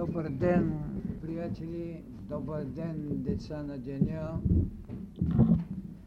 [0.00, 0.72] Добър ден,
[1.22, 2.02] приятели!
[2.28, 4.40] Добър ден, деца на деня!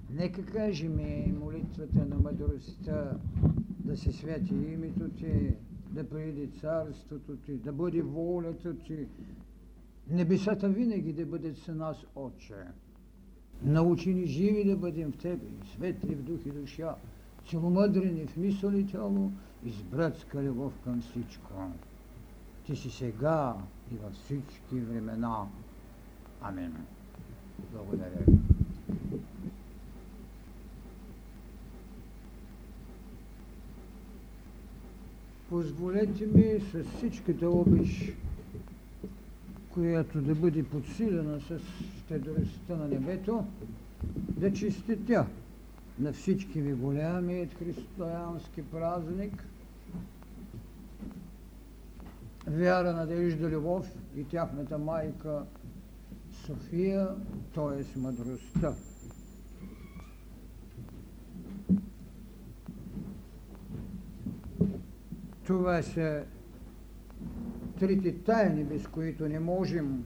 [0.10, 1.00] Нека кажем
[1.40, 3.18] молитвата на мъдростта
[3.80, 5.54] да се святи името Ти,
[5.92, 9.08] да приеди царството Ти, да бъде волята Ти.
[10.12, 12.56] Небесата винаги да бъдат с нас, Отче.
[13.64, 16.96] Научи ни живи да бъдем в Тебе, светли в дух и душа,
[17.50, 19.32] целомъдрени в мисъл и тяло
[19.66, 21.54] и с братска любов към всичко.
[22.66, 23.56] Ти си сега
[23.94, 25.46] и във всички времена.
[26.42, 26.74] Амин.
[27.74, 28.26] Благодаря.
[35.50, 38.14] Позволете ми с всичката обич,
[39.70, 41.60] която да бъде подсилена с
[42.00, 43.46] щедростта на небето,
[44.30, 45.26] да чиститя
[46.00, 49.44] на всички ви голямият християнски празник,
[52.48, 55.46] вяра, надежда, любов и тяхната майка
[56.32, 57.08] София,
[57.56, 58.00] т.е.
[58.00, 58.76] мъдростта.
[65.46, 66.24] Това са
[67.80, 70.04] трите тайни, без които не можем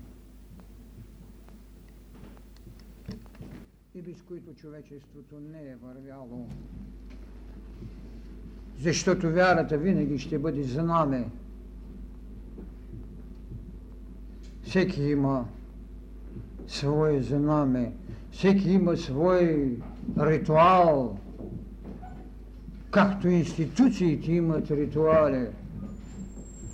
[3.96, 6.48] и без които човечеството не е вървяло.
[8.80, 11.30] Защото вярата винаги ще бъде знаме.
[14.68, 15.46] Всеки има
[16.68, 17.92] свое знаме,
[18.32, 19.72] всеки има свой
[20.20, 21.18] ритуал,
[22.92, 25.46] както институциите имат ритуали.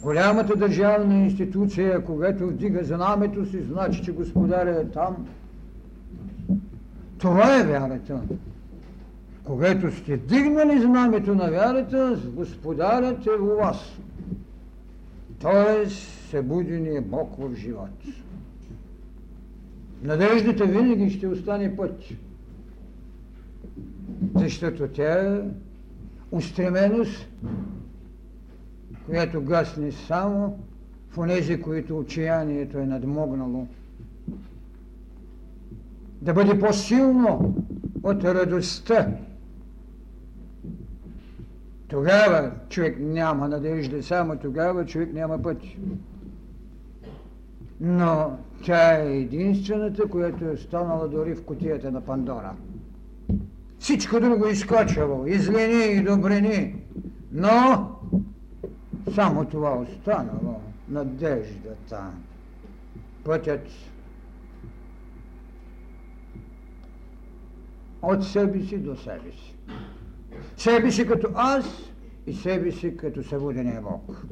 [0.01, 5.27] Голямата държавна институция, когато вдига знамето си, значи, че господаря е там.
[7.17, 8.21] Това е вярата.
[9.43, 13.77] Когато сте дигнали знамето на вярата, господарят е у вас.
[15.41, 17.89] Тоест, събудения Бог в живот.
[20.03, 22.03] Надеждата винаги ще остане път.
[24.35, 25.41] Защото тя е
[26.31, 27.27] устременост,
[29.05, 30.59] която гасне само
[31.09, 33.67] в онези, които отчаянието е надмогнало.
[36.21, 37.55] Да бъде по-силно
[38.03, 39.07] от радостта.
[41.87, 45.57] Тогава човек няма надежда, само тогава човек няма път.
[47.85, 52.53] Но тя е единствената, която е останала дори в котията на Пандора.
[53.79, 56.75] Всичко друго изкачало, и злини, и добрини.
[57.31, 57.89] Но
[59.15, 62.11] само това останало, надеждата,
[63.23, 63.67] пътят
[68.01, 69.55] от себе си до себе си.
[70.57, 71.65] Себе си като аз
[72.27, 74.25] и себе си като събудения Бог.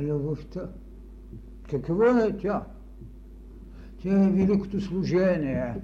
[0.00, 0.68] Любовта.
[1.70, 2.66] Какво е тя?
[4.02, 5.74] Тя е великото служение.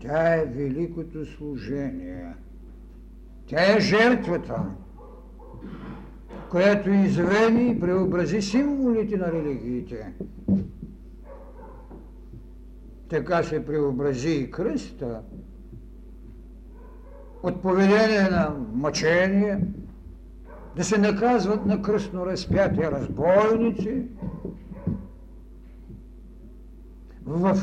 [0.00, 2.34] Тя е великото служение.
[3.46, 4.64] Тя е жертвата,
[6.50, 10.12] която извени и преобрази символите на религиите.
[13.08, 15.22] Така се преобрази и кръста
[17.42, 19.60] от поведение на мъчение,
[20.76, 24.02] да се наказват на кръстно разпятия разбойници,
[27.26, 27.58] в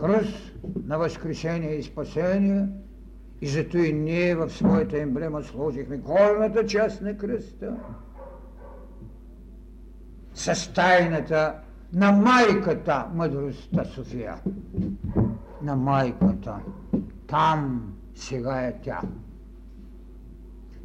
[0.00, 0.52] кръст
[0.86, 2.68] на възкресение и спасение
[3.40, 7.76] и зато и ние в своята емблема сложихме горната част на кръста
[10.34, 11.54] с тайната
[11.92, 14.34] на майката мъдростта София.
[15.62, 16.58] На майката.
[17.26, 19.00] Там сега е тя.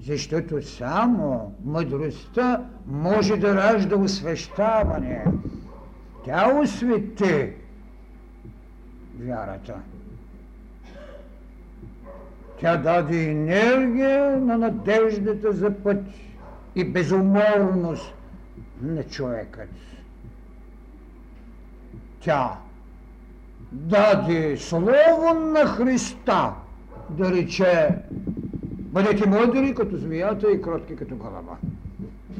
[0.05, 5.25] Защото само мъдростта може да ражда освещаване.
[6.25, 7.53] Тя освети
[9.19, 9.75] вярата.
[12.59, 16.03] Тя даде енергия на надеждата за път
[16.75, 18.13] и безуморност
[18.81, 19.69] на човекът.
[22.19, 22.57] Тя
[23.71, 26.53] даде слово на Христа
[27.09, 27.89] да рече
[28.97, 31.57] бъдете мъдри като змията и кротки като глава.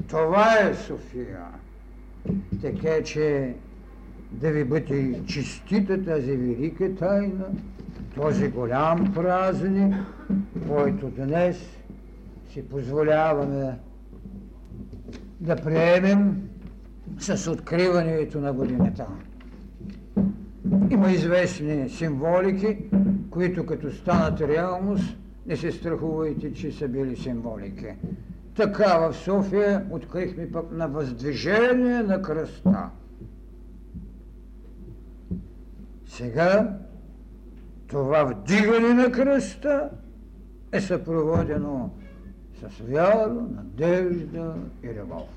[0.07, 1.39] Това е София.
[2.61, 3.53] Така че
[4.31, 7.45] да ви бъде честита тази велика тайна,
[8.15, 9.95] този голям празник,
[10.67, 11.57] който днес
[12.49, 13.77] си позволяваме
[15.39, 16.41] да приемем
[17.19, 19.05] с откриването на годината.
[20.89, 22.77] Има известни символики,
[23.29, 27.87] които като станат реалност, не се страхувайте, че са били символики.
[28.55, 32.89] Така в София открихме пък на въздвижение на кръста.
[36.05, 36.77] Сега
[37.87, 39.89] това вдигане на кръста
[40.71, 41.89] е съпроводено
[42.59, 45.29] с вяра, надежда и любов.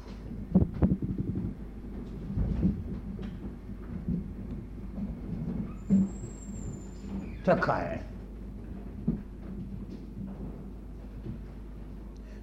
[7.44, 8.09] Така е.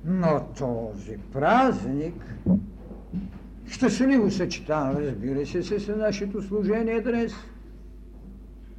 [0.07, 2.15] Но този празник
[3.68, 7.33] ще се ли го съчетава, разбира се, с нашето служение днес.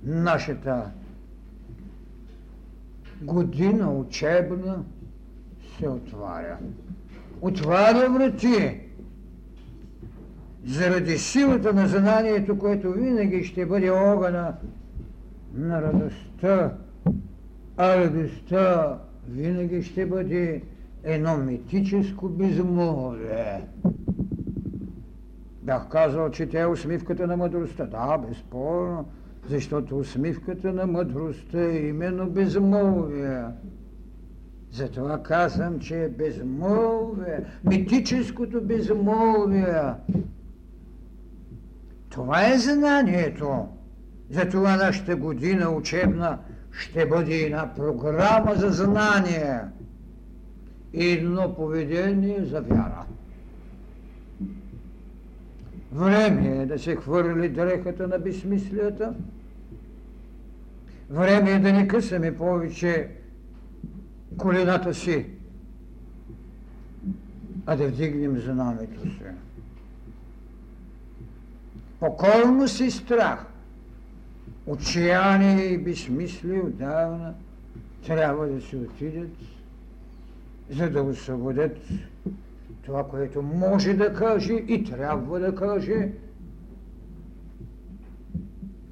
[0.04, 0.90] Нашата
[3.22, 4.84] година учебна
[5.78, 6.58] се отваря.
[7.40, 8.80] Отваря врати.
[10.64, 14.54] Заради силата на знанието, което винаги ще бъде огъна
[15.54, 16.72] на радостта,
[17.76, 18.98] а радостта
[19.28, 20.62] винаги ще бъде
[21.08, 23.60] едно митическо безмолвие.
[25.62, 27.86] Бях казал, че тя е усмивката на мъдростта.
[27.86, 29.08] Да, безспорно,
[29.48, 33.44] защото усмивката на мъдростта е именно безмолвие.
[34.72, 39.92] Затова казвам, че е безмолвие, митическото безмолвие.
[42.10, 43.66] Това е знанието.
[44.30, 46.38] Затова нашата година учебна
[46.70, 49.60] ще бъде една програма за знание
[50.94, 53.04] едно поведение за вяра.
[55.92, 59.14] Време е да се хвърли дрехата на безсмислията.
[61.10, 63.08] Време е да не късаме повече
[64.36, 65.26] колената си,
[67.66, 69.22] а да вдигнем знамето си.
[72.00, 73.46] Покорност и страх,
[74.66, 77.34] отчаяние и безсмислие отдавна
[78.06, 79.30] трябва да се отидат,
[80.70, 81.76] за да освободят
[82.82, 86.08] това, което може да каже и трябва да каже.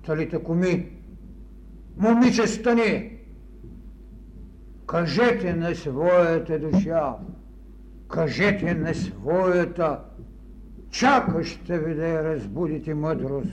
[0.06, 0.87] Талита Коми,
[1.96, 3.12] момиче стани,
[4.87, 7.17] кажете на своята душа,
[8.08, 10.00] кажете на своята
[10.90, 13.50] чакаща ви да я разбудите мъдрост.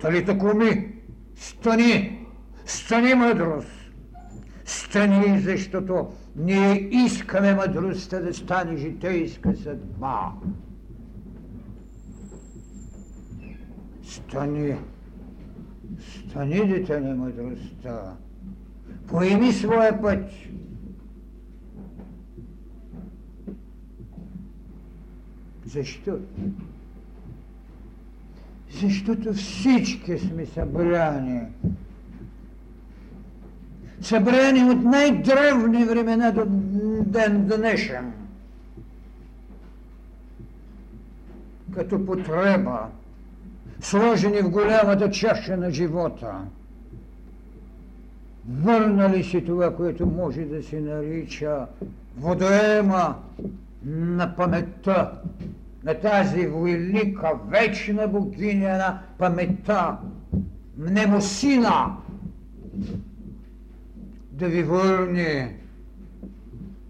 [0.00, 0.94] Талита Коми,
[1.34, 2.26] стани,
[2.66, 3.92] стани мъдрост,
[4.64, 10.32] стани, защото ние искаме мъдростта да стане житейска съдба.
[14.04, 14.76] Стани,
[16.00, 18.16] стани, дете на мъдростта.
[19.06, 20.24] Поеми своя път.
[25.64, 26.18] Защо?
[28.70, 31.40] Защото всички сме събрани
[34.00, 36.46] събрани от най-древни времена до
[37.06, 38.12] ден днешен.
[41.74, 42.78] Като потреба,
[43.80, 46.34] сложени в голямата чаша на живота.
[48.48, 51.66] Върнали си това, което може да се нарича
[52.18, 53.14] водоема
[53.84, 55.10] на паметта,
[55.84, 59.96] на тази велика, вечна богиня на паметта,
[60.78, 61.96] Мнемосина,
[64.38, 65.56] да ви върне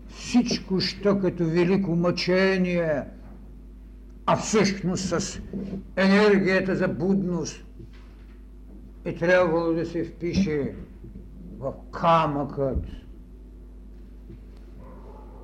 [0.08, 3.02] всичко, що като велико мъчение,
[4.26, 5.40] а всъщност с
[5.96, 7.64] енергията за будност
[9.04, 10.74] е трябвало да се впише
[11.58, 12.84] в камъкът.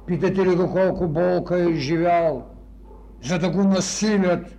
[0.06, 2.46] Питате ли го колко болка е изживял,
[3.24, 4.58] за да го насилят,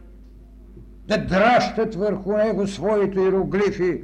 [1.08, 4.04] да дращат върху него своите иероглифи,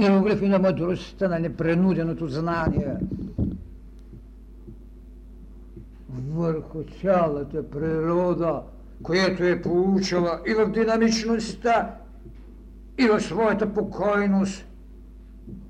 [0.00, 2.96] иероглифи на мъдростта, на непренуденото знание
[6.34, 8.62] върху цялата природа,
[9.02, 11.94] която е получила и в динамичността,
[12.98, 14.64] и в своята покойност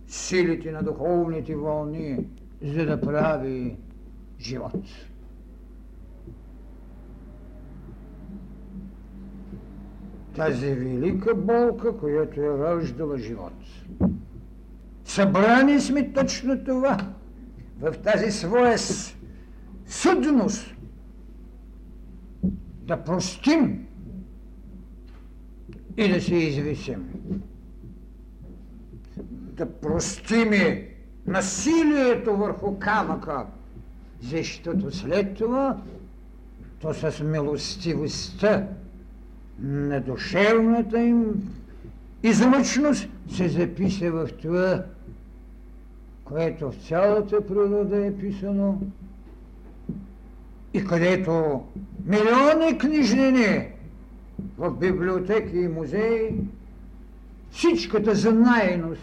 [0.06, 2.18] силите на духовните вълни,
[2.62, 3.76] за да прави
[4.40, 4.84] живот.
[10.36, 13.52] Тази велика болка, която е раждала живот.
[15.04, 16.98] Събрани сме точно това,
[17.80, 18.78] в тази своя
[19.86, 20.74] съдност,
[22.82, 23.86] да простим
[25.96, 27.04] и да се извисим.
[29.32, 30.88] Да простиме
[31.26, 33.46] насилието върху камъка,
[34.22, 35.82] защото след това
[36.80, 38.66] то с милостивостта
[39.60, 41.24] на душевната им
[42.22, 44.84] измъчност се записа в това,
[46.24, 48.80] което в цялата природа е писано,
[50.74, 51.62] и където
[52.06, 53.66] милиони книжнини
[54.58, 56.34] в библиотеки и музеи,
[57.50, 59.02] всичката знайност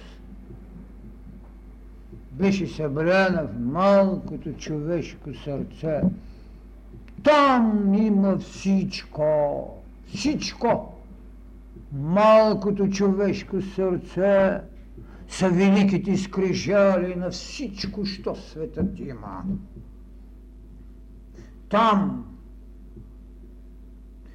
[2.32, 6.02] беше събрана в малкото човешко сърце.
[7.24, 9.24] Там има всичко,
[10.08, 10.94] всичко.
[11.94, 14.62] Малкото човешко сърце
[15.28, 19.44] са великите скрижали на всичко, що светът има.
[21.70, 22.26] Там,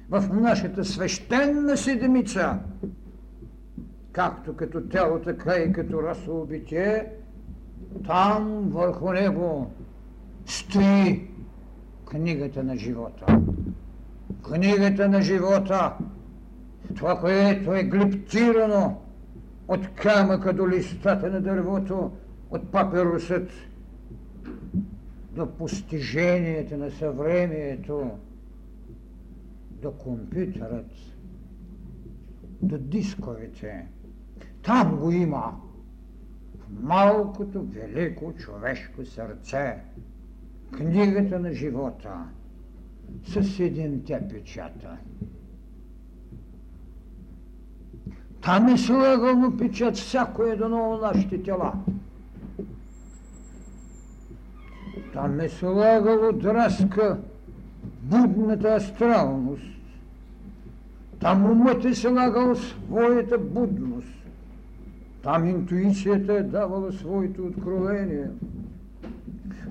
[0.09, 2.59] в нашата свещена седмица,
[4.11, 7.07] както като тяло, така и като расово битие,
[8.05, 9.71] там върху него
[10.45, 11.27] стои
[12.05, 13.25] книгата на живота.
[14.43, 15.93] Книгата на живота,
[16.95, 19.01] това, което е глиптирано
[19.67, 22.11] от камъка до листата на дървото,
[22.49, 23.49] от папирусът
[25.31, 28.11] до постиженията на съвремието,
[29.81, 30.91] до компютърът,
[32.61, 33.87] до дисковете.
[34.63, 35.55] Там го има
[36.81, 39.77] малкото велико човешко сърце,
[40.71, 42.25] книгата на живота
[43.25, 44.97] с седемте печата.
[48.41, 51.73] Там е слагано печат всяко едно от нашите тела.
[55.13, 57.17] Там е слагало драска
[58.03, 59.63] будната астралност.
[61.19, 64.07] Там умът е слагал своята будност.
[65.23, 68.27] Там интуицията е давала своето откровение.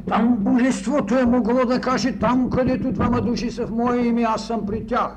[0.08, 4.46] Там божеството е могло да каже, там където двама души са в мое име, аз
[4.46, 5.16] съм при тях.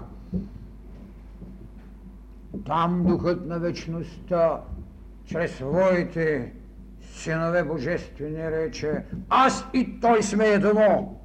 [2.65, 4.61] Там духът на вечността,
[5.25, 6.53] чрез своите
[7.01, 11.19] синове божествени рече, аз и той сме едно.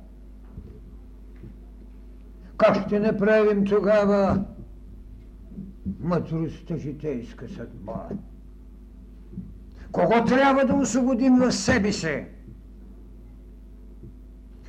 [2.57, 4.45] Как ще направим тогава
[6.01, 8.09] мъдростта житейска съдба?
[9.93, 12.25] Кого трябва да освободим в себе си?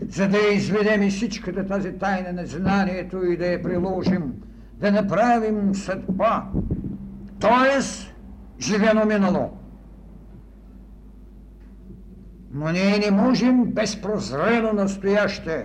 [0.10, 4.34] За да изведем и всичката тази тайна на знанието и да я приложим,
[4.74, 6.48] да направим съдба,
[7.40, 7.82] т.е.
[8.60, 9.58] живено минало.
[12.54, 15.64] Но ние не можем без прозрено настояще.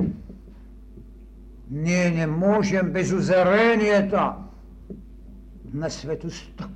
[1.71, 4.35] Ние не можем без озаренията
[5.75, 6.69] на светостта.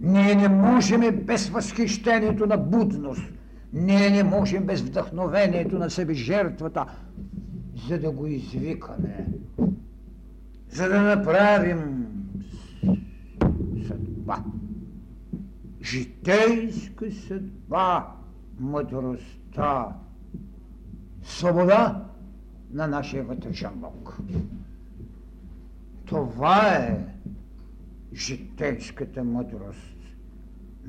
[0.00, 3.39] Ние не можем без възхищението на будност.
[3.72, 6.86] Ние не можем без вдъхновението на себе жертвата,
[7.88, 9.26] за да го извикаме,
[10.70, 12.06] за да направим
[13.86, 14.44] съдба.
[15.82, 18.14] Житейска съдба,
[18.58, 19.86] мъдростта,
[21.22, 22.04] свобода
[22.70, 24.18] на нашия вътрешен Бог.
[26.04, 27.06] Това е
[28.14, 29.99] житейската мъдрост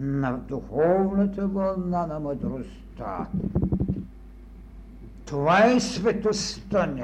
[0.02, 3.28] на духовната вълна на мъдростта.
[5.26, 7.04] Това е светостта ни.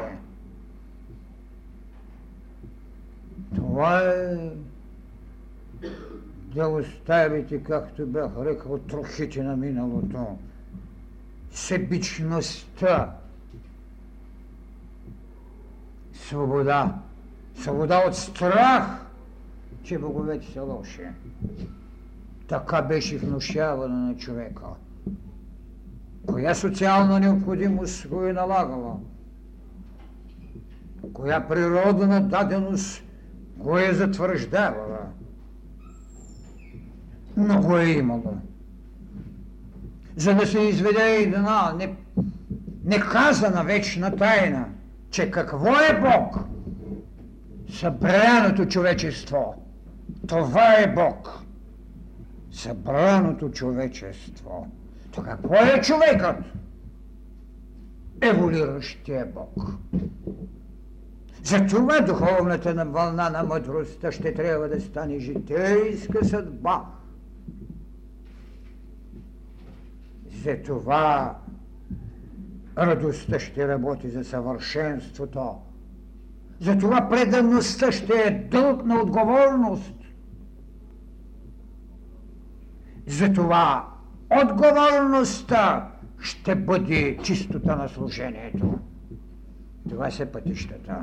[3.56, 4.52] Това е
[6.56, 10.38] да оставите, както бях рекал, трохите на миналото,
[11.52, 13.16] себичността,
[16.14, 16.96] свобода,
[17.56, 19.06] свобода от страх,
[19.84, 21.08] че боговете са лоши.
[22.48, 24.66] Така беше внушавано на човека.
[26.28, 28.96] Коя социална необходимост го е налагала?
[31.14, 33.04] Коя природна даденост
[33.58, 35.00] го е затвърждавала?
[37.38, 38.38] Но го е имало.
[40.16, 41.96] За да се изведе една не,
[42.86, 44.66] неказана вечна тайна,
[45.10, 46.40] че какво е Бог?
[47.74, 49.56] Събраното човечество.
[50.28, 51.47] Това е Бог
[52.58, 54.68] събраното човечество.
[55.12, 56.36] То какво е човекът?
[58.22, 59.72] Еволиращия Бог.
[61.44, 66.86] Затова духовната на вълна на мъдростта ще трябва да стане житейска съдба.
[70.44, 71.38] Затова
[72.78, 75.56] радостта ще работи за съвършенството.
[76.60, 79.97] Затова предаността ще е дълг на отговорност.
[83.08, 83.88] Затова
[84.44, 85.88] отговорността
[86.20, 88.80] ще бъде чистота на служението.
[89.90, 91.02] Това са пътищата.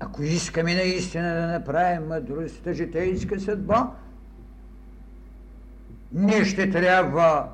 [0.00, 3.90] Ако искаме наистина да направим мъдростта житейска съдба,
[6.12, 7.48] ние ще трябва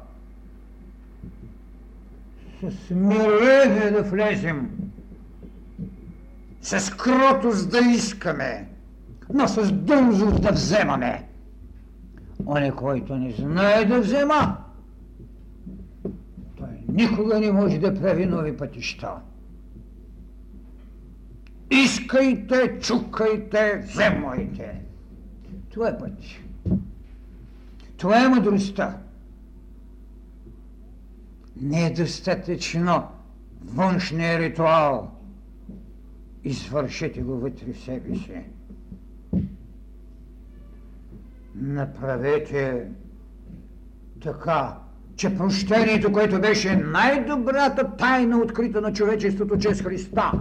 [2.61, 4.71] с смирение да влезем,
[6.63, 8.69] с кротост да искаме,
[9.35, 11.29] но с дълзост да вземаме.
[12.47, 14.57] Оне, който не знае да взема,
[16.57, 19.11] той никога не може да прави нови пътища.
[21.71, 24.81] Искайте, чукайте, вземайте.
[25.71, 26.13] Това е път.
[27.97, 28.99] Това е мъдростта.
[31.61, 33.03] Не е достатъчно
[33.65, 35.11] външния ритуал.
[36.45, 38.41] Извършете го вътре в себе си.
[41.55, 42.89] Направете
[44.23, 44.77] така,
[45.17, 50.33] че прощението, което беше най-добрата тайна, открита на човечеството чрез Христа,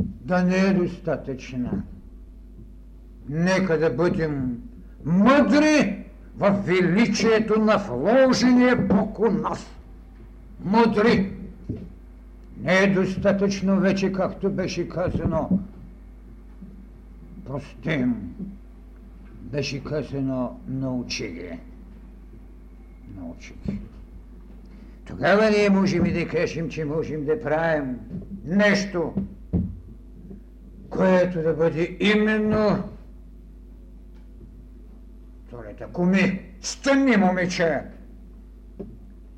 [0.00, 1.82] да не е достатъчна.
[3.28, 4.58] Нека да бъдем
[5.04, 6.04] мъдри
[6.36, 9.66] в величието на вложения Бог у нас.
[10.64, 11.32] Мъдри!
[12.62, 15.50] Не е достатъчно вече, както беше казано.
[17.48, 18.34] Простим.
[19.40, 21.58] Беше казано, научи ги.
[23.16, 23.80] Научи ги.
[25.06, 27.98] Тогава ние можем и да кажем, че можем да правим
[28.44, 29.14] нещо,
[30.90, 32.88] което да бъде именно
[35.50, 37.82] Толета, куми, стънни, момиче!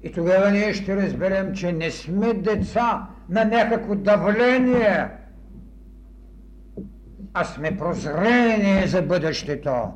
[0.02, 5.19] И тогава ние ще разберем, че не сме деца на някакво давление,
[7.34, 9.92] а сме прозрение за бъдещето.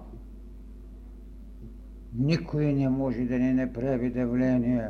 [2.15, 4.89] Никой не може да ни направи давление.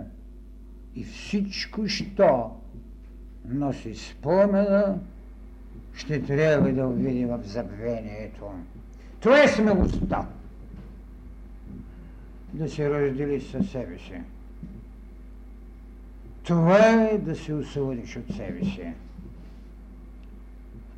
[0.95, 2.51] И всичко, що
[3.49, 4.99] носи спомена,
[5.95, 8.51] ще трябва да увидим в забвението.
[9.21, 10.27] Това е смелостта.
[12.53, 14.21] Да се раздели със себе си.
[16.43, 18.93] Това е да се освободиш от себе си.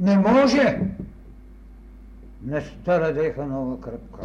[0.01, 0.81] Не може
[2.47, 4.21] на стара деха нова кръпка.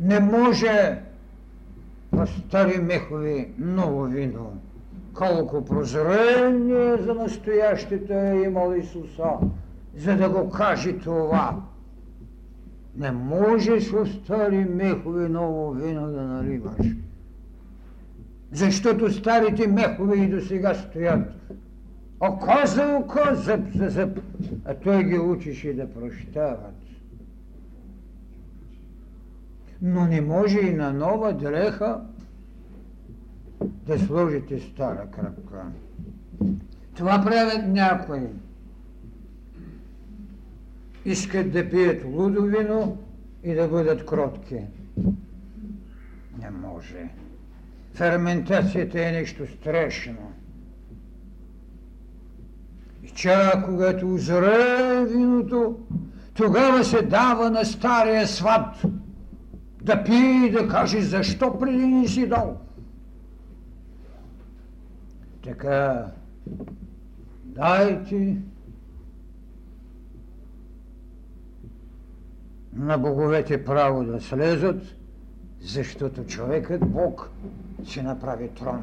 [0.00, 1.02] Не може
[2.12, 4.52] в стари мехови ново вино
[5.16, 9.30] колко прозрение за настоящето е имал Исуса,
[9.96, 11.62] за да го каже това.
[12.96, 16.86] Не можеш в стари мехове ново вино да наливаш.
[18.52, 21.28] Защото старите мехове и до сега стоят.
[22.20, 24.20] Око за око, зъб за зъб.
[24.64, 26.75] А той ги учеше да прощават.
[29.82, 32.00] Но не може и на нова дреха
[33.60, 35.64] да сложите стара кръпка.
[36.94, 38.26] Това правят някои.
[41.04, 42.98] Искат да пият лудо вино
[43.44, 44.60] и да бъдат кротки.
[46.38, 47.08] Не може.
[47.94, 50.32] Ферментацията е нещо страшно.
[53.04, 55.78] И чак когато озрее виното,
[56.34, 58.82] тогава се дава на стария сват
[59.86, 62.60] да пие и да каже защо преди не си дал.
[65.44, 66.06] Така,
[67.44, 68.36] дайте
[72.72, 74.82] на боговете право да слезат,
[75.60, 77.30] защото човекът Бог
[77.84, 78.82] си направи трон.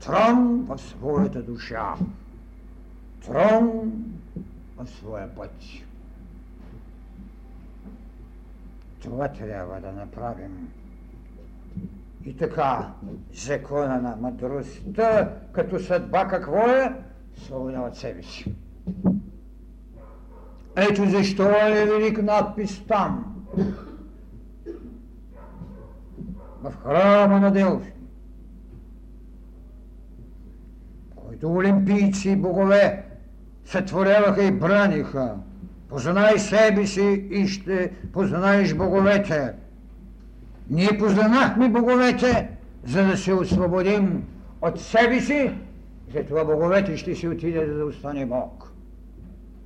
[0.00, 1.94] Трон в своята душа.
[3.26, 3.92] Трон
[4.76, 5.54] в своя път.
[9.04, 10.68] Това трябва да направим.
[12.24, 12.92] И така,
[13.34, 16.94] закона на мъдростта, като съдба какво е?
[17.36, 18.54] Свобода от себе си.
[20.76, 23.36] Ето защо е велик надпис там.
[26.62, 27.92] В храма на Делфи.
[31.16, 33.04] Който олимпийци и богове
[33.64, 35.36] сътворяваха и браниха.
[35.94, 39.52] Познай себе си и ще познаеш боговете.
[40.70, 42.50] Ние познахме боговете,
[42.86, 44.24] за да се освободим
[44.62, 45.50] от себе си,
[46.14, 48.72] затова боговете ще си отиде да остане Бог.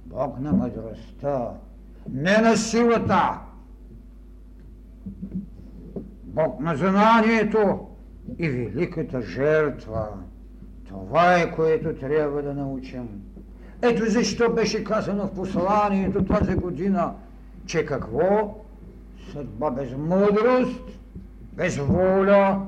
[0.06, 1.48] Бог на мъдростта,
[2.12, 3.38] не на силата.
[6.24, 7.86] Бог на знанието
[8.38, 10.08] и великата жертва.
[10.88, 13.08] Това е, което трябва да научим.
[13.82, 17.12] Ето защо беше казано в посланието тази година,
[17.66, 18.56] че какво
[19.32, 20.82] съдба без мъдрост,
[21.52, 22.66] без воля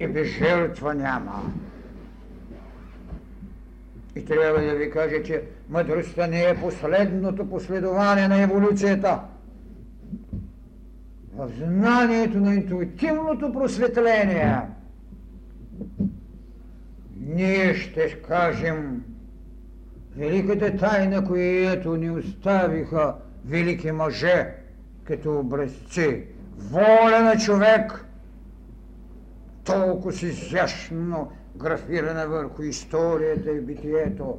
[0.00, 1.42] и без жертва няма.
[4.16, 9.20] И трябва да ви кажа, че мъдростта не е последното последование на еволюцията.
[11.34, 14.60] В знанието на интуитивното просветление
[17.20, 19.04] ние ще кажем
[20.16, 24.54] великата тайна, която ни оставиха велики мъже
[25.04, 26.24] като образци.
[26.58, 28.04] Воля на човек,
[29.64, 34.38] толкова си изящно графирана върху историята и битието.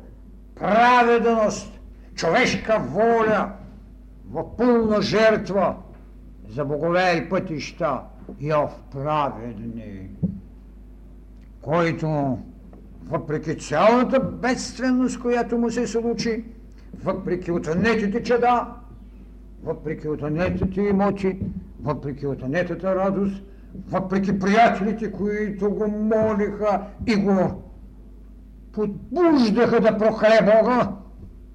[0.55, 1.79] Праведност,
[2.15, 3.51] човешка воля
[4.29, 5.75] в пълна жертва
[6.49, 7.99] за богове и пътища
[8.39, 10.09] и в праведни,
[11.61, 12.37] който
[13.09, 16.43] въпреки цялата бедственост, която му се случи,
[17.03, 18.67] въпреки отнетите чеда,
[19.63, 21.39] въпреки отнетите имоти,
[21.83, 23.43] въпреки отнетата радост,
[23.89, 27.63] въпреки приятелите, които го молиха и го
[28.71, 30.91] подбуждаха да прохле Бога,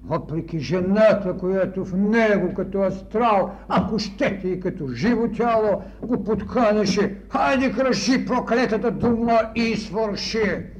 [0.03, 7.15] въпреки жената, която в него като астрал, ако щете и като живо тяло, го подканеше,
[7.29, 10.76] хайде кръжи проклетата дума и свърши.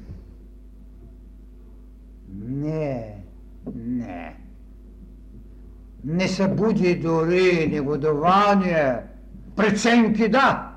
[2.45, 3.13] Не,
[3.75, 4.35] не.
[6.03, 8.95] Не събуди дори негодование,
[9.55, 10.71] преценки да,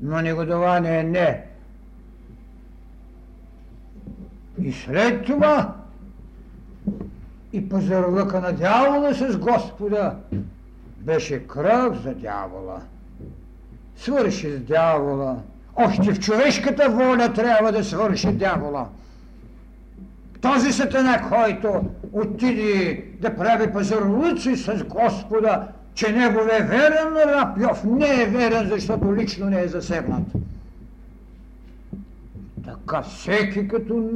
[0.00, 1.44] но негодование не.
[4.62, 5.74] И след това
[7.52, 10.16] и пазарлъка на дявола с Господа
[10.98, 12.80] беше кръв за дявола.
[13.96, 15.36] Свърши с дявола.
[15.76, 18.88] Още в човешката воля трябва да свърши дявола.
[20.42, 28.22] Този сатана, който отиде да прави пазарлъци с Господа, че негове верен раб Йов не
[28.22, 30.22] е верен, защото лично не е засегнат.
[32.64, 34.10] Така всеки като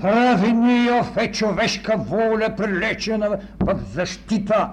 [0.00, 4.70] прави Йов е човешка воля, прилечена в защита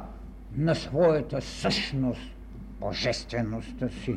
[0.57, 2.21] на своята същност,
[2.79, 4.15] божествеността си.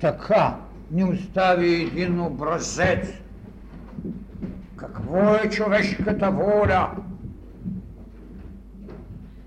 [0.00, 0.56] Така
[0.90, 3.21] ни остави един образец.
[4.82, 6.90] Какво е човешката воля?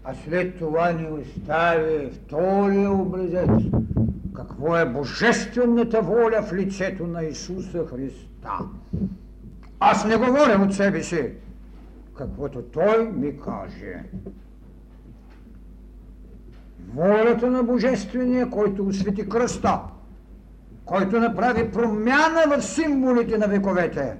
[0.07, 3.49] а след това ни остави втория образец.
[4.35, 8.59] Какво е божествената воля в лицето на Исуса Христа?
[9.79, 11.31] Аз не говоря от себе си,
[12.17, 14.03] каквото Той ми каже.
[16.93, 19.79] Волята на Божествения, който освети кръста,
[20.85, 24.15] който направи промяна в символите на вековете.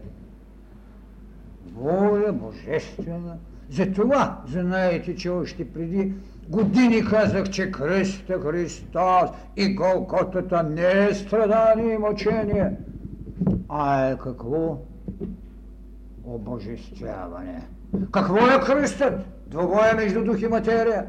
[1.76, 3.38] Воля Божествена–
[3.70, 6.14] затова знаете, че още преди
[6.50, 12.72] години казах, че кръста Христос и Голготата не е страдание и мъчение,
[13.70, 14.78] а е какво?
[16.24, 17.68] Обожествяване.
[18.12, 19.14] Какво е кръстът?
[19.48, 21.06] Двобоя между дух и материя.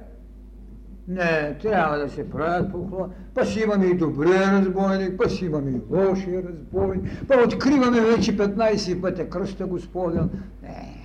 [1.09, 3.09] Не, трябва да се правят похвала.
[3.35, 8.37] Па си имаме и добрия разбойник, па си имаме и лошия разбойник, па откриваме вече
[8.37, 10.31] 15 пъти кръста Господен.
[10.63, 10.97] Не,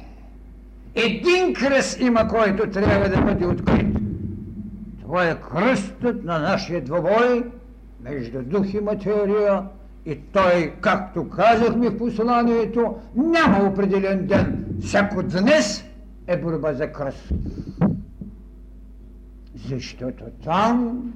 [0.96, 3.98] един кръст има, който трябва да бъде открит.
[5.02, 7.44] Това е кръстът на нашия двобой
[8.04, 9.64] между дух и материя
[10.06, 14.66] и той, както казахме в посланието, няма определен ден.
[14.82, 15.86] Всяко днес
[16.28, 17.34] е борба за кръст.
[19.56, 21.14] Защото там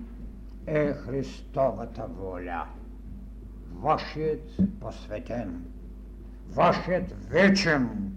[0.68, 2.66] е Христовата воля.
[3.74, 5.66] Вашият посветен,
[6.54, 8.12] вашият вечен,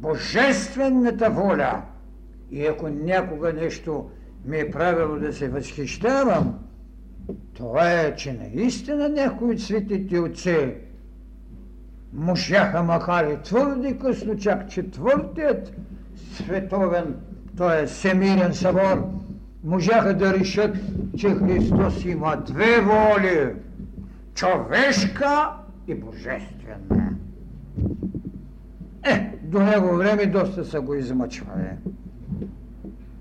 [0.00, 1.82] божествената воля.
[2.50, 4.10] И ако някога нещо
[4.44, 6.58] ми е правило да се възхищавам,
[7.54, 10.74] това е, че наистина някои от светите отци
[12.12, 15.72] можаха, макар и твърде късно, чак четвъртият
[16.32, 17.16] световен,
[17.58, 17.86] т.е.
[17.86, 19.08] Семирен събор,
[19.64, 20.76] можаха да решат,
[21.16, 23.54] че Христос има две воли–
[24.34, 25.50] човешка
[25.88, 27.10] и божествена.
[29.02, 31.70] Е, до него време доста са го измъчвали.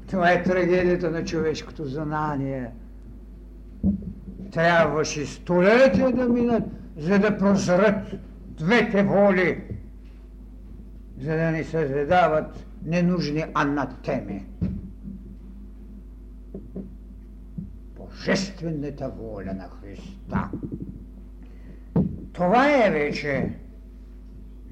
[0.09, 2.69] Това е трагедията на човешкото знание.
[4.51, 6.63] Трябваше столетия да минат,
[6.97, 8.15] за да прозрат
[8.47, 9.63] двете воли,
[11.21, 14.45] за да не създават ненужни анатеми.
[17.95, 20.51] Божествената воля на Христа.
[22.33, 23.53] Това е вече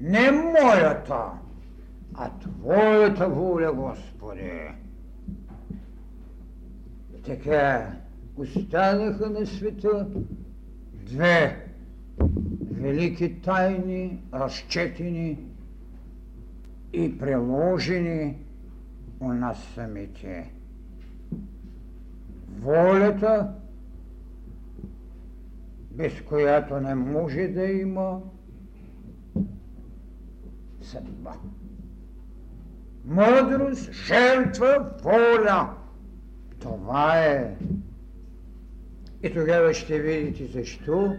[0.00, 1.30] не моята,
[2.14, 4.52] а Твоята воля, Господи.
[7.26, 7.92] Така
[8.36, 10.08] останаха на света
[10.92, 11.66] две
[12.70, 15.38] велики тайни, разчетени
[16.96, 18.36] и приложени
[19.20, 20.52] у нас самите.
[22.48, 23.52] Волята
[25.90, 28.20] без която не може да има
[30.82, 31.32] съдба.
[33.04, 35.74] Мъдрост, жертва, воля.
[36.58, 37.56] Това е.
[39.22, 41.16] И тогава ще видите защо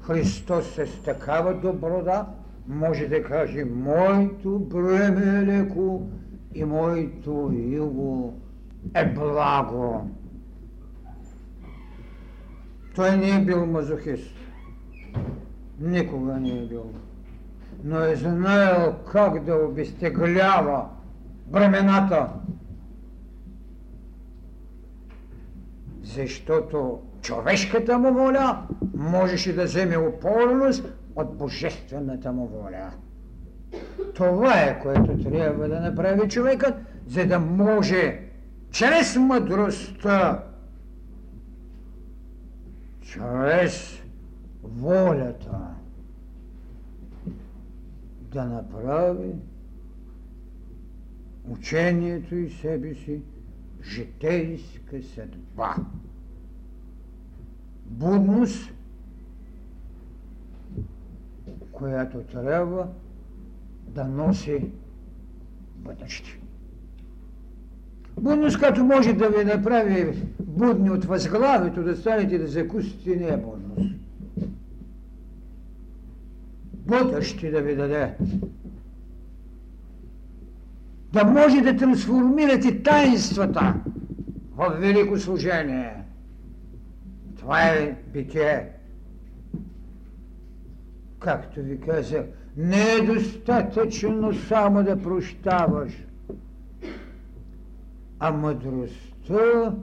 [0.00, 2.26] Христос с такава доброда
[2.68, 6.08] може да каже Моето бреме е леко
[6.54, 8.40] и моето юго
[8.94, 10.10] е благо.
[12.94, 14.34] Той не е бил мазохист.
[15.80, 16.90] Никога не е бил.
[17.84, 20.84] Но е знаел как да обезтеглява
[21.46, 22.28] бремената.
[26.02, 32.92] Защото човешката му воля можеше да вземе опорност от божествената му воля.
[34.14, 36.74] Това е, което трябва да направи човекът,
[37.06, 38.20] за да може
[38.70, 40.44] чрез мъдростта,
[43.00, 44.02] чрез
[44.62, 45.60] волята
[48.20, 49.34] да направи
[51.48, 53.22] учението и себе си
[53.84, 55.76] житейска съдба.
[57.84, 58.72] Будност,
[61.76, 62.86] която трябва
[63.88, 64.64] да носи
[65.76, 66.38] бъдеще.
[68.20, 73.36] Будност, като може да ви направи будни от възглавието, да станете да закусите, не е
[73.36, 73.94] будност.
[76.72, 78.14] Бъдеще да ви даде.
[81.12, 83.74] Да може да трансформирате таинствата
[84.56, 85.94] в велико служение.
[87.38, 88.75] Това е битие.
[91.26, 92.24] Както ви казах,
[92.56, 95.92] не е достатъчно само да прощаваш,
[98.18, 99.74] а мъдростта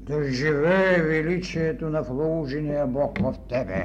[0.00, 3.84] да живее величието на вложения Бог в тебе.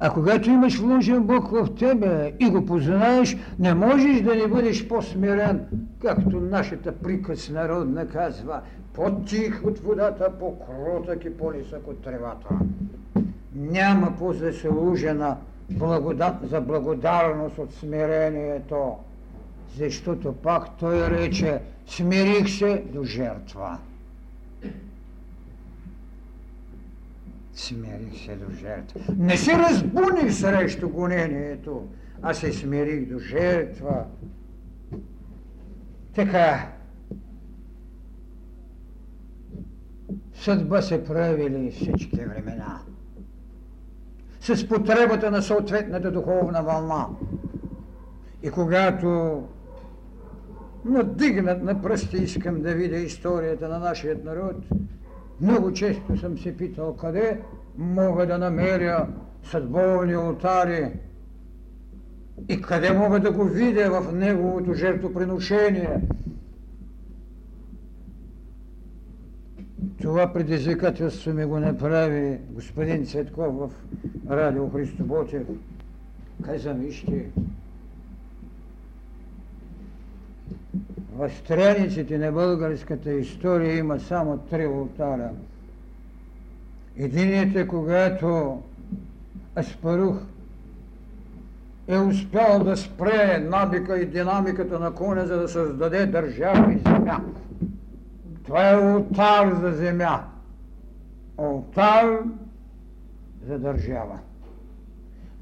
[0.00, 4.88] А когато имаш вложен Бог в тебе и го познаеш, не можеш да не бъдеш
[4.88, 5.66] по-смирен,
[6.02, 8.60] както нашата приказ народна казва,
[8.94, 12.48] по-тих от водата, по-кротък и по-нисък от тревата.
[13.54, 15.36] Няма по-заслужена
[15.70, 18.96] благодат, за благодарност от смирението,
[19.76, 23.78] защото пак той рече, смирих се до жертва.
[27.54, 29.00] Смирих се до жертва.
[29.18, 31.86] Не се разбуних срещу гонението,
[32.22, 34.04] а се смирих до жертва.
[36.14, 36.68] Така,
[40.34, 42.80] съдба се правили всички времена
[44.42, 47.06] с потребата на съответната духовна вълна.
[48.42, 49.42] И когато
[50.84, 54.56] надигнат на пръсти искам да видя историята на нашия народ,
[55.40, 57.40] много често съм се питал къде
[57.78, 59.06] мога да намеря
[59.44, 60.92] съдбовни алтари
[62.48, 66.00] и къде мога да го видя в неговото жертвоприношение–
[70.02, 73.70] Това предизвикателство ми го направи господин Цветков в
[74.30, 75.46] радио Христо Ботев.
[76.44, 77.24] Казвам, вижте,
[81.16, 85.30] в страниците на българската история има само три ултара.
[86.96, 88.62] Единият е когато
[89.58, 90.16] Аспарух
[91.88, 97.20] е успял да спре набика и динамиката на коня, за да създаде държава и земя.
[98.44, 100.24] Това е алтар за земя.
[101.38, 102.18] Алтар
[103.46, 104.18] за държава.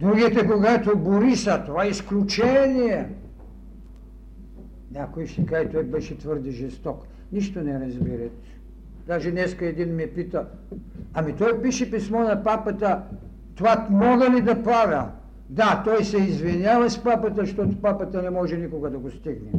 [0.00, 3.08] Другите, когато Бориса, това е изключение.
[4.92, 7.06] Някой ще каже, той беше твърде жесток.
[7.32, 8.32] Нищо не разбират.
[9.06, 10.46] Даже днеска един ме пита,
[11.14, 13.02] ами той пише писмо на папата,
[13.54, 15.08] това мога ли да правя?
[15.48, 19.50] Да, той се извинява с папата, защото папата не може никога да го стигне.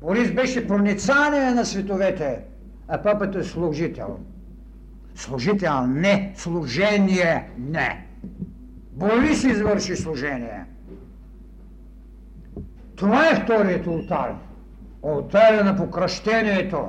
[0.00, 2.40] Борис беше проницание на световете
[2.94, 4.18] а папата е служител.
[5.14, 8.06] Служител не, служение не.
[8.92, 10.64] Борис извърши служение.
[12.96, 14.34] Това е вторият ултар.
[15.02, 16.88] Ултаря на покръщението,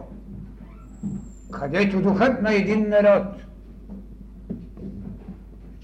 [1.52, 3.26] където духът на един народ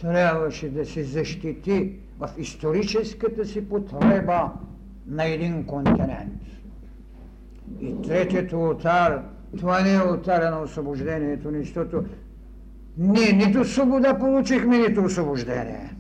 [0.02, 4.52] трябваше да се защити в историческата си потреба
[5.08, 6.42] на един континент.
[7.82, 9.24] И третият ултар–
[9.58, 12.04] това не е алтаря на освобождението, защото
[12.98, 15.96] ние нито свобода получихме, нито освобождение.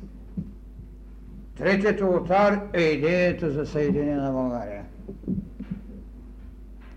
[1.58, 4.84] Третият алтар е идеята за съединение на България.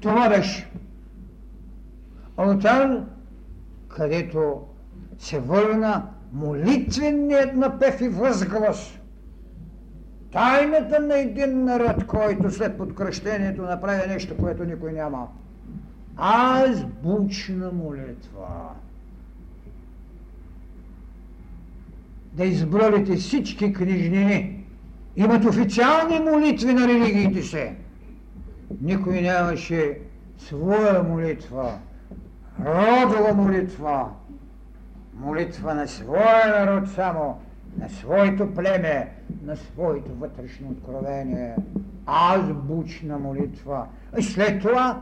[0.00, 0.70] Това беше.
[2.36, 3.00] Алтар,
[3.88, 4.62] където
[5.18, 8.98] се върна молитвеният напев и възглас.
[10.32, 15.28] Тайната на един народ, който след подкръщението направи нещо, което никой няма.
[16.16, 18.48] Азбучна молитва.
[22.32, 24.64] Да избралите всички книжнини.
[25.16, 27.74] Имат официални молитви на религиите се.
[28.80, 29.98] Никой нямаше
[30.38, 31.78] своя молитва,
[32.60, 34.08] родова молитва,
[35.14, 37.40] молитва на своя народ само,
[37.78, 39.12] на своето племе,
[39.44, 41.56] на своето вътрешно откровение,
[42.06, 43.86] азбучна молитва.
[44.18, 45.00] И след това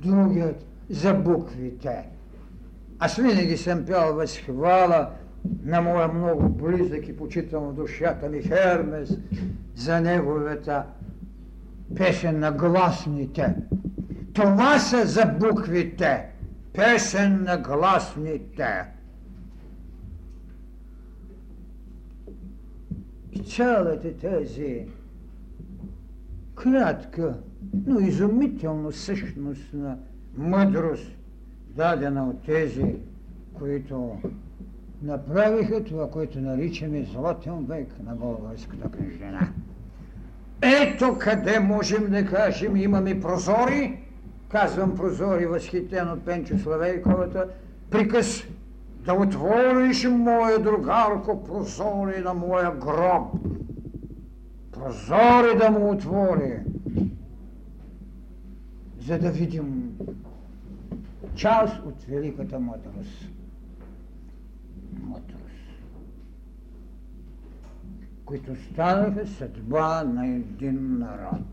[0.00, 2.08] другият за буквите.
[2.98, 5.10] Аз винаги съм пял възхвала
[5.64, 9.18] на моя много близък и почитал душата ми Хермес
[9.76, 10.84] за неговата
[11.96, 13.54] песен на гласните.
[14.32, 16.24] Това са за буквите.
[16.72, 18.84] Песен на гласните.
[23.32, 24.86] И цялата тези
[26.54, 27.34] кратка,
[27.86, 29.96] но изумително същностна
[30.36, 31.12] мъдрост,
[31.76, 32.94] дадена от тези,
[33.58, 34.16] които
[35.02, 39.48] направиха това, което наричаме златен век на българската книжнина.
[40.62, 43.98] Ето къде можем да кажем, имаме прозори,
[44.48, 47.48] казвам прозори, възхитен от Пенчо Славейковата,
[47.90, 48.44] приказ
[49.04, 53.32] да отвориш, моя другарко, прозори на моя гроб.
[54.72, 56.52] Прозори да му отвори,
[59.08, 59.98] за да видим
[61.34, 63.28] част от великата мъдрост.
[65.02, 65.38] Мъдрост
[68.28, 71.46] които станаха съдба на един народ.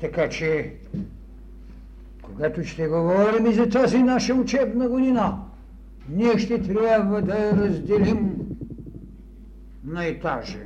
[0.00, 0.74] Така че,
[2.22, 5.38] когато ще говорим и за тази наша учебна година,
[6.08, 8.36] ние ще трябва да я разделим
[9.84, 10.58] на етажи.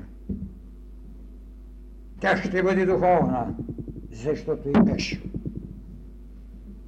[2.21, 3.55] Тя ще бъде духовна,
[4.25, 5.23] защото и беше.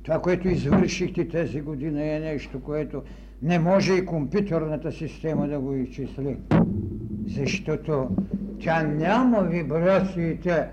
[0.02, 3.02] Това, което извършихте тази година е нещо, което
[3.42, 6.36] не може и компютърната система да го изчисли
[7.28, 8.08] защото
[8.60, 10.68] тя няма вибрациите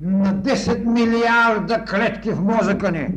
[0.00, 3.08] на 10 милиарда клетки в мозъка ни.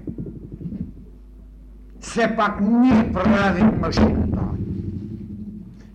[2.00, 4.42] Все пак ние правим машината.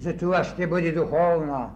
[0.01, 1.69] Затова ще бъде духовна,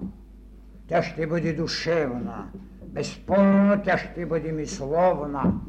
[0.88, 2.46] тя ще бъде душевна,
[2.92, 5.60] безспорно тя ще бъде мисловна.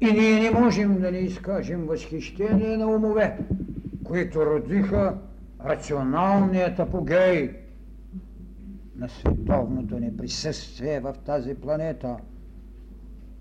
[0.00, 3.38] И ние не можем да не изкажем възхищение на умове,
[4.04, 5.18] които родиха
[5.64, 7.50] рационалният апогей
[8.96, 12.16] на световното ни присъствие в тази планета.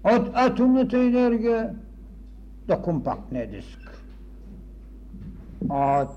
[0.03, 1.75] От атомната енергия
[2.67, 3.79] до компактния диск.
[5.69, 6.09] От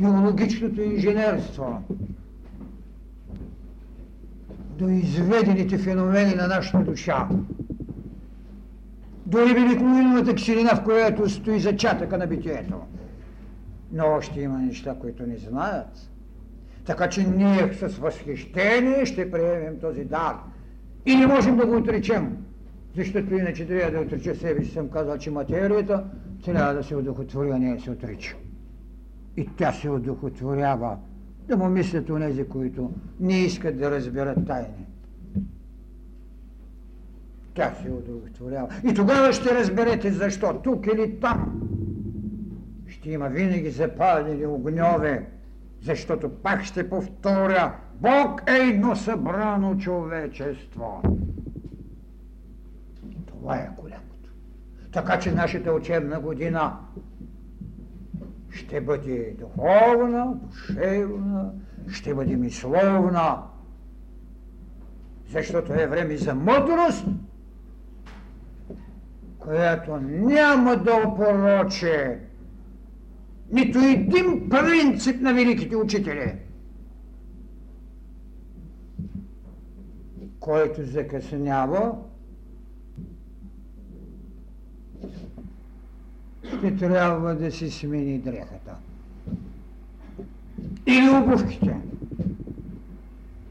[0.00, 1.82] биологичното инженерство
[4.78, 7.28] до изведените феномени на нашата душа,
[9.26, 12.74] до великолиновата ксилина, в която стои зачатъка на битието–
[13.92, 16.10] но още има неща, които не знаят.
[16.84, 20.36] Така че ние с възхищение ще приемем този дар.
[21.06, 22.36] И не можем да го отречем.
[22.96, 24.70] Защото иначе трябва да отрече себе си.
[24.70, 26.04] Съм казал, че материята
[26.44, 28.36] трябва да се удохотвори, а не да се отрича.
[29.36, 30.96] И тя се удохотворява.
[31.48, 34.86] Да му мислят онези, които не искат да разберат тайни.
[37.54, 38.68] Тя се удохотворява.
[38.90, 40.60] И тогава ще разберете защо.
[40.64, 41.62] Тук или там
[42.86, 45.26] ще има винаги запалени огньове,
[45.82, 51.02] защото пак ще повторя, Бог е едно събрано човечество.
[53.26, 54.30] Това е голямото.
[54.92, 56.76] Така че нашата учебна година
[58.50, 61.52] ще бъде духовна, душевна,
[61.88, 63.42] ще бъде мисловна,
[65.32, 67.06] защото е време за мъдрост,
[69.38, 72.18] която няма да опороче
[73.52, 76.34] нито един принцип на великите учители,
[80.40, 81.98] който закъснява,
[86.68, 88.74] ще трябва да си смени дрехата.
[90.86, 91.76] Или обувките.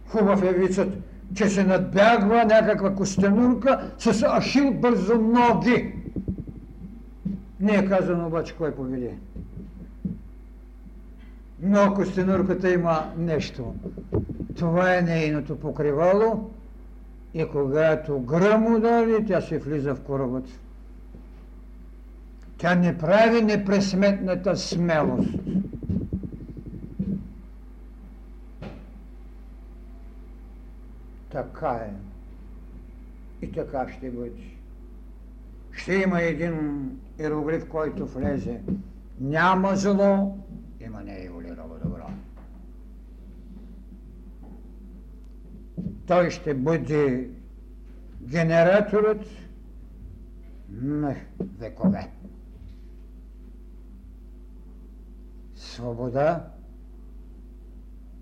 [0.08, 0.90] Хубав е вицът,
[1.36, 5.94] че се надбягва някаква костенурка с ахил бързо ноги.
[7.60, 9.14] Не е казано обаче кой поведе.
[11.62, 13.74] Но ако стенурката има нещо,
[14.58, 16.50] това е нейното покривало
[17.34, 20.46] и когато гръм удари, тя се влиза в корабът.
[22.58, 25.30] Тя не прави непресметната смелост.
[31.30, 31.94] Така е.
[33.46, 34.32] И така ще бъде.
[35.72, 36.90] Ще има един
[37.20, 38.62] иероглиф, който влезе.
[39.20, 40.38] Няма зло,
[40.80, 42.10] има нееволирало добро.
[46.08, 47.30] Той ще бъде
[48.22, 49.26] генераторът
[50.70, 51.16] на
[51.60, 52.17] векове.
[55.78, 56.44] Свобода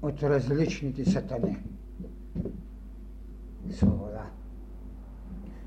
[0.02, 1.58] от различните сатани.
[3.72, 4.26] Свобода.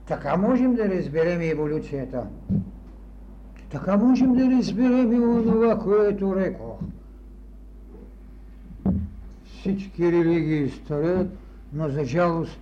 [0.07, 2.26] Така можем да разберем еволюцията.
[3.70, 6.80] Така можем да разберем и онова, което рекох.
[9.45, 11.28] Всички религии стоят,
[11.72, 12.61] но за жалост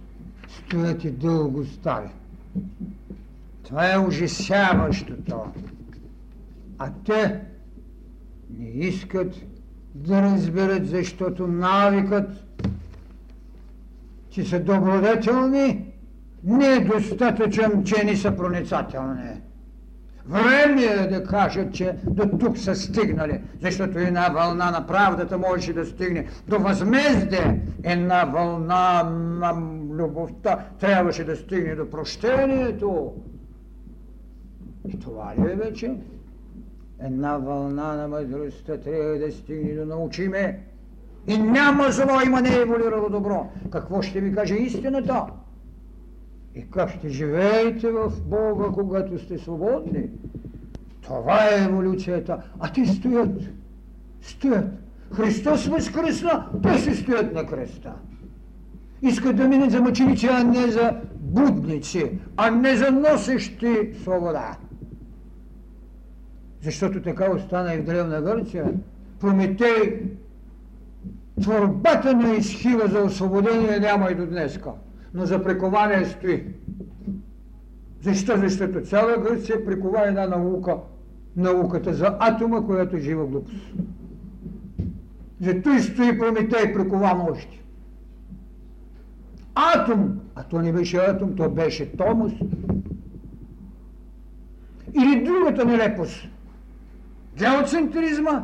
[0.49, 2.11] стоят и дълго стари.
[3.63, 5.45] Това е ужасяващото.
[6.79, 7.41] А те
[8.51, 9.35] не искат
[9.95, 12.29] да разберат, защото навикът,
[14.31, 15.93] че са добродетелни,
[16.45, 19.41] не е достатъчен, че не са проницателни.
[20.29, 25.73] Време е да кажат, че до тук са стигнали, защото една вълна на правдата можеше
[25.73, 27.61] да стигне до възмездие.
[27.83, 29.53] Една вълна на
[29.95, 33.13] любовта трябваше да стигне до прощението.
[34.89, 35.95] И това ли е вече?
[37.01, 40.61] Една вълна на мъдростта трябва да стигне да научиме.
[41.29, 43.47] И няма зло, има не еволюирало добро.
[43.71, 45.27] Какво ще ви каже истината?
[46.55, 50.09] И как ще живеете в Бога, когато сте свободни?
[51.03, 52.43] Това е еволюцията.
[52.61, 53.43] А те стоят.
[54.21, 54.67] Стоят.
[55.13, 57.93] Христос възкръсна, те се стоят на креста.
[59.03, 64.57] Искат да минат за мъченици, а не за будници, а не за носещи свобода.
[66.63, 68.73] Защото така остана и в Древна Гърция.
[69.21, 70.03] Прометей,
[71.43, 74.71] творбата на изхила за освободение няма и до днеска
[75.17, 76.45] но за прикование стои.
[78.03, 78.37] Защо?
[78.37, 80.77] Защото цяла Гърция прикова една наука,
[81.37, 83.73] науката за атома, която е жива глупост.
[85.41, 87.63] Зато и стои Прометей прикован още.
[89.55, 92.33] Атом, а то не беше атом, то беше Томос.
[94.95, 96.29] Или другата нелепост.
[97.39, 98.43] Геоцентризма,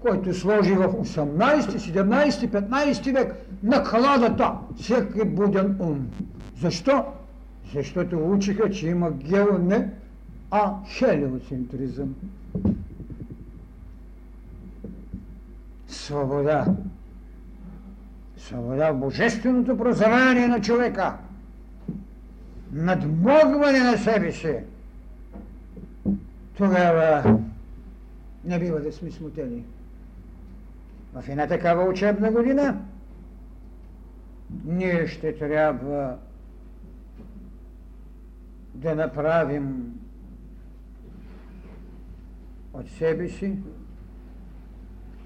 [0.00, 6.06] който сложи в 18, 17, 15 век на кладата всеки буден ум.
[6.60, 7.04] Защо?
[7.74, 9.88] Защото учиха, че има гео не,
[10.50, 12.14] а хелиоцентризъм.
[15.88, 16.66] Свобода.
[18.36, 21.14] Свобода в божественото прозрение на човека.
[22.72, 24.54] Надмогване на себе си.
[26.56, 27.38] Тогава
[28.44, 29.64] не бива да сме смутени
[31.14, 32.80] в една такава учебна година,
[34.64, 36.16] ние ще трябва
[38.74, 39.94] да направим
[42.72, 43.58] от себе си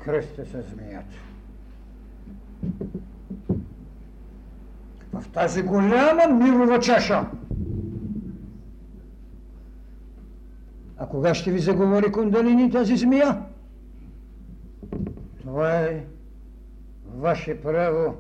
[0.05, 1.17] кръста с змията.
[5.13, 7.27] В тази голяма мирова чаша.
[10.99, 13.43] А кога ще ви заговори кундалини тази змия?
[15.41, 16.05] Това е
[17.15, 18.15] ваше право,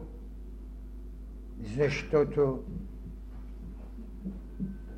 [1.76, 2.62] защото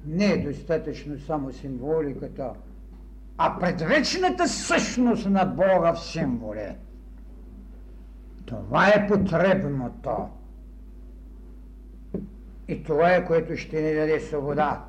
[0.06, 2.50] не е достатъчно само символиката,
[3.38, 6.76] а предвечната същност на Бога в символе.
[8.46, 10.28] Това е потребното.
[12.68, 14.84] И това е, което ще ни даде свобода.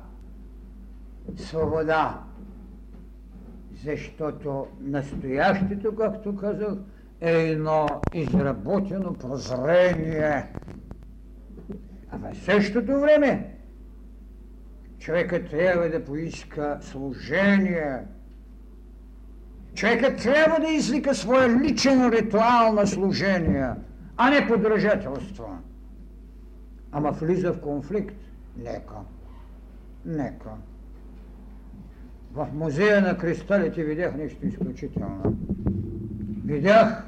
[1.36, 2.29] Свобода.
[3.84, 6.74] Защото настоящето, както казах,
[7.20, 10.46] е едно изработено прозрение.
[12.10, 13.56] А в същото време
[14.98, 17.98] човекът трябва да поиска служение.
[19.74, 23.70] Човекът трябва да извика своя личен ритуал на служение,
[24.16, 25.58] а не подражателство.
[26.92, 28.16] Ама влиза в конфликт.
[28.56, 28.96] Нека.
[30.04, 30.50] Нека.
[32.34, 35.36] В музея на кристалите видях нещо изключително.
[36.44, 37.04] Видях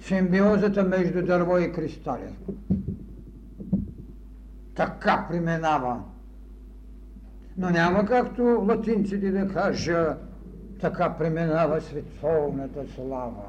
[0.00, 2.34] симбиозата между дърво и кристали.
[4.74, 6.02] Така преминава.
[7.58, 10.16] Но няма както латинците да кажа,
[10.80, 13.44] така преминава световната слава.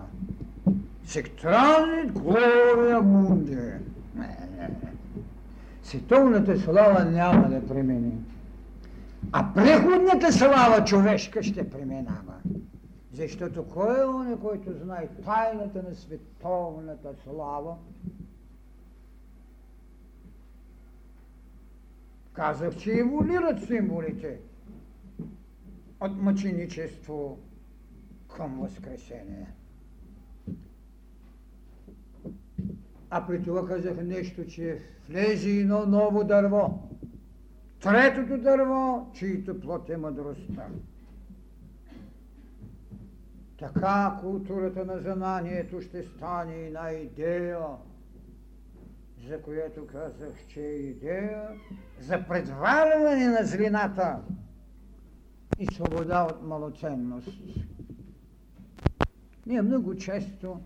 [1.06, 3.58] Сектранит глория мунди.
[5.84, 8.14] Световната слава няма да премини.
[9.32, 12.34] А преходната слава човешка ще преминава.
[13.14, 17.76] Защото кой е он, който знае тайната на световната слава?
[22.34, 24.40] Казах, че еволират символите
[26.02, 27.38] от мъченичество
[28.36, 29.48] към възкресение.
[33.10, 36.85] А при това казах нещо, че влезе едно ново дърво.
[37.82, 40.68] Третото дърво, чието плод е мъдростта.
[43.60, 47.60] Така културата на знанието ще стане една идея,
[49.30, 51.48] за която казах, че е идея
[52.02, 54.20] за предварване на злината
[55.60, 57.38] и свобода от малоценност.
[59.46, 60.60] Ние много често,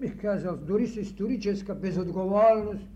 [0.00, 2.88] бих казал, дори с историческа безотговорност,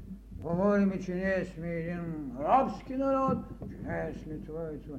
[0.47, 3.39] говорим, че ние сме един рабски народ,
[3.71, 4.99] че ние сме това и това.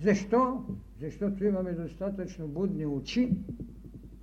[0.00, 0.64] Защо?
[1.00, 3.32] Защото имаме достатъчно будни очи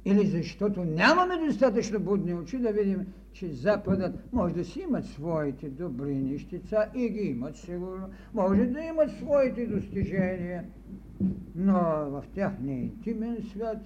[0.06, 5.70] или защото нямаме достатъчно будни очи да видим, че Западът може да си имат своите
[5.70, 10.64] добри нещица и ги имат сигурно, може да имат своите достижения,
[11.56, 11.80] но
[12.10, 13.78] в тяхния интимен свят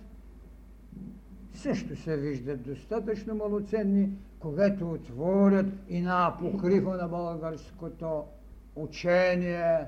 [1.53, 4.10] също се виждат достатъчно малоценни,
[4.46, 8.24] когато отворят и на апокрифа на българското
[8.76, 9.86] учение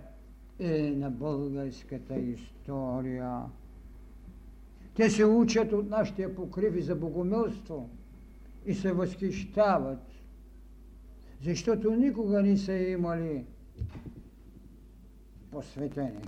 [0.59, 3.41] и на българската история.
[4.95, 7.89] Те се учат от нашите апокриви за богомилство
[8.65, 10.03] и се възхищават,
[11.43, 13.45] защото никога не са имали
[15.51, 16.21] посветени.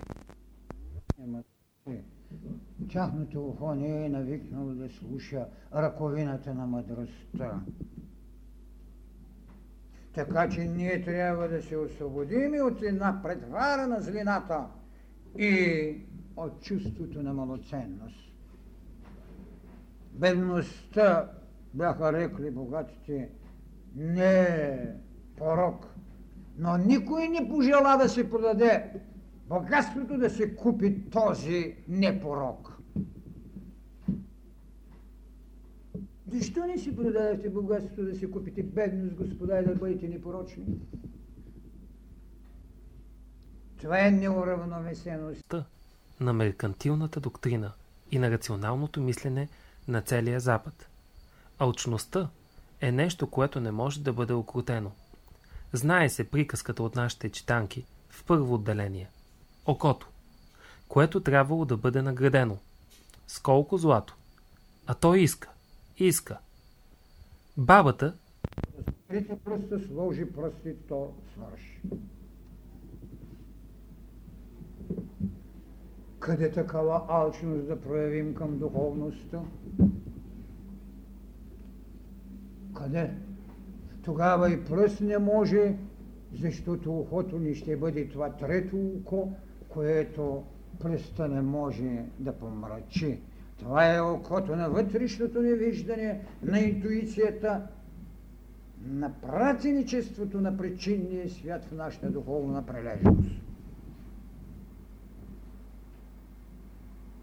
[2.92, 7.62] Тяхното ухо не е навикнало да слуша ръковината на мъдростта.
[10.14, 14.66] Така че ние трябва да се освободим от една предвара на злината
[15.38, 15.96] и
[16.38, 18.34] от чувството на малоценност.
[20.14, 21.32] Бедността,
[21.74, 23.30] бяха рекли богатите,
[23.96, 24.80] не е
[25.38, 25.86] порок,
[26.58, 28.94] но никой не пожела да се продаде
[29.48, 32.79] богатството да се купи този непорок.
[36.32, 40.66] Защо не си продадахте богатството да си купите бедност, господа, и да бъдете непорочни?
[43.82, 45.54] Това е неуравновесеност.
[46.20, 47.72] На меркантилната доктрина
[48.12, 49.48] и на рационалното мислене
[49.88, 50.90] на целия Запад.
[51.60, 52.30] Алчността
[52.82, 54.92] е нещо, което не може да бъде окрутено.
[55.74, 59.10] Знае се приказката от нашите читанки в първо отделение.
[59.66, 60.08] Окото,
[60.88, 62.58] което трябвало да бъде наградено.
[63.28, 64.16] С колко злато?
[64.88, 65.50] А той иска
[66.00, 66.40] иска.
[67.58, 68.18] Бабата...
[69.08, 71.82] Трите пръста сложи пръсти, то свърши.
[76.20, 79.42] Къде такава алчност да проявим към духовността?
[82.76, 83.14] Къде?
[84.04, 85.78] Тогава и пръст не може,
[86.34, 89.32] защото ухото ни ще бъде това трето око,
[89.70, 90.44] което
[90.80, 93.20] пръста не може да помрачи.
[93.60, 97.68] Това е окото на вътрешното невиждане, на интуицията,
[98.88, 103.42] на пратеничеството на причинния свят в нашата духовна прележност.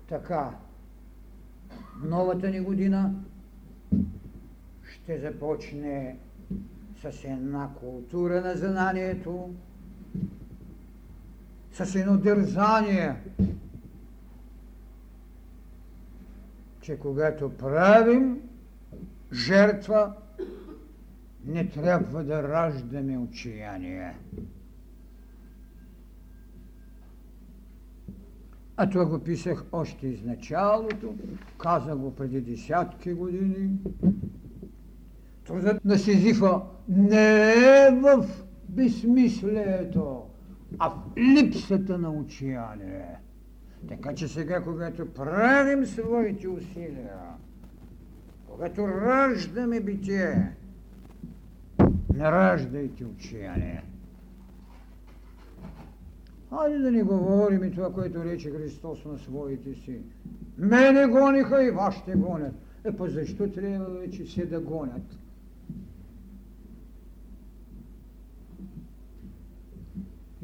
[0.09, 0.51] Така,
[2.05, 3.14] новата ни година
[4.93, 6.16] ще започне
[7.03, 9.55] с една култура на знанието,
[11.72, 13.16] с едно дързание
[16.87, 18.41] че когато правим
[19.32, 20.12] жертва,
[21.45, 24.16] не трябва да раждаме отчаяние.
[28.76, 31.14] А това го писах още из началото,
[31.59, 33.78] казах го преди десятки години.
[35.47, 38.26] Трудът на Сизифа не е в
[38.68, 40.22] безсмислието,
[40.78, 43.26] а в липсата на отчаяние.
[43.89, 47.18] Така че сега, когато правим своите усилия,
[48.47, 50.53] когато раждаме битие,
[52.14, 53.82] не раждайте отчаяние.
[56.51, 60.01] Хайде да не говорим и това, което рече Христос на своите си.
[60.59, 62.55] Мене гониха и вас ще гонят.
[62.84, 65.18] Е, па защо трябва вече все да гонят?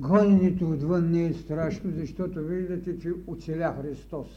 [0.02, 4.28] Гоненето отвън не е страшно, защото виждате, че оцеля Христос.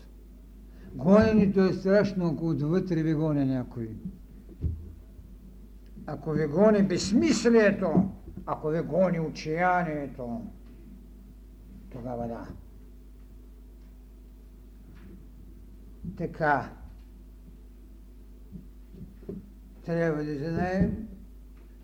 [0.93, 3.89] Гоненето е страшно, ако отвътре ви гоне някой.
[6.05, 8.09] Ако ви гони безсмислието,
[8.45, 10.41] ако ви гони отчаянието,
[11.91, 12.47] тогава да.
[16.17, 16.69] Така.
[19.85, 21.07] Трябва да знаем,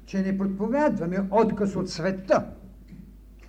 [0.06, 2.54] че не подповядваме отказ от света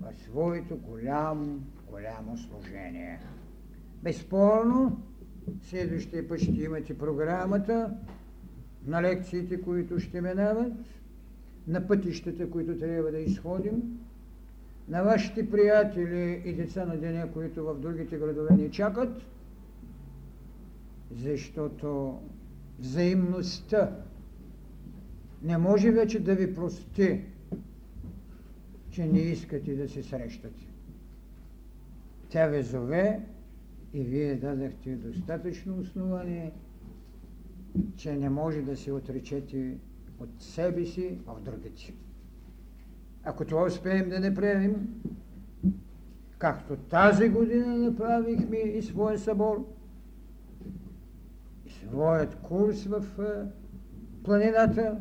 [0.00, 3.20] в своето голямо, голямо служение.
[4.02, 5.02] Безспорно,
[5.62, 7.96] следващия път ще имате програмата
[8.86, 10.72] на лекциите, които ще минават,
[11.68, 13.98] на пътищата, които трябва да изходим,
[14.88, 19.22] на вашите приятели и деца на деня, които в другите градове ни чакат,
[21.16, 22.18] защото
[22.78, 23.96] взаимността
[25.42, 27.20] не може вече да ви прости,
[28.90, 30.66] че не искате да се срещате.
[32.28, 33.20] Тя ви зове
[33.92, 36.52] и вие дадахте достатъчно основание,
[37.96, 39.76] че не може да се отречете
[40.24, 41.94] от себе си в другите.
[43.24, 45.02] Ако това успеем да не правим,
[46.38, 49.66] както тази година направихме и своя събор,
[51.66, 53.04] и своят курс в
[54.24, 54.98] планината,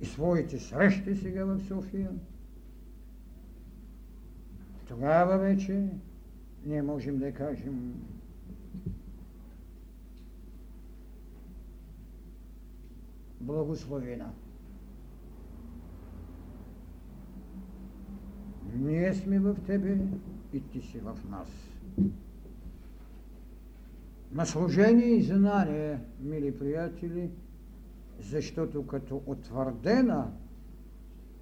[0.00, 2.10] и своите срещи сега в София,
[4.88, 5.88] тогава вече
[6.66, 7.94] ние можем да кажем
[13.40, 14.32] благословена.
[18.78, 19.98] Ние сме в Тебе
[20.52, 21.48] и Ти си в нас.
[24.32, 27.30] На служение и знание, мили приятели,
[28.20, 30.32] защото като утвърдена,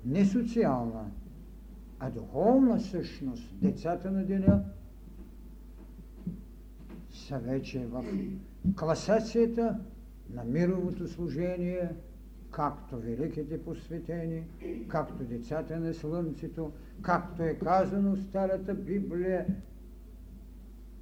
[0.04, 1.10] не социална,
[1.98, 4.64] а духовна същност, децата на деня
[7.10, 8.04] са вече в
[8.76, 9.78] класацията
[10.34, 11.88] на мировото служение,
[12.50, 14.42] както великите посветени,
[14.88, 16.72] както децата на Слънцето,
[17.02, 19.46] както е казано в Старата Библия,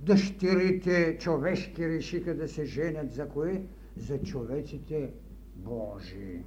[0.00, 3.62] дъщерите човешки решиха да се женят за кое?
[3.96, 5.12] За човеците
[5.56, 6.44] Божии.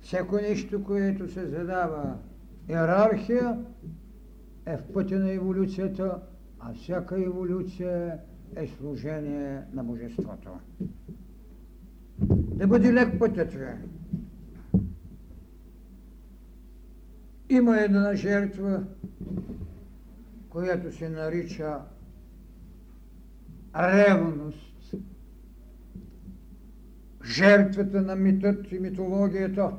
[0.00, 2.16] Всяко нещо, което се задава
[2.68, 3.58] иерархия,
[4.66, 6.20] е в пътя на еволюцията,
[6.58, 8.18] а всяка еволюция
[8.56, 10.50] е служение на Божеството.
[12.30, 13.66] Да бъде лек пътят ви.
[17.50, 18.84] Има една жертва,
[20.50, 21.78] която се нарича
[23.76, 24.94] ревност.
[27.24, 29.72] Жертвата на митът и митологията.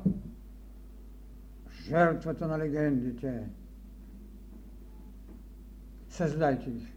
[1.84, 3.50] Жертвата на легендите.
[6.10, 6.88] Създайте ги.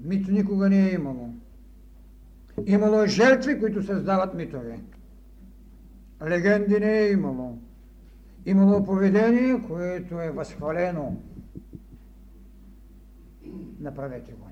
[0.00, 1.34] Мит никога не е имало.
[2.66, 4.80] Имало е жертви, които създават митове.
[6.22, 7.58] Легенди не е имало.
[8.46, 11.22] Имало поведение, което е възхвалено.
[13.80, 14.48] Направете го.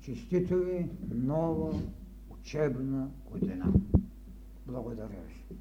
[0.00, 1.80] Честито ви нова
[2.30, 3.72] учебна година.
[4.66, 5.56] Благодаря ви.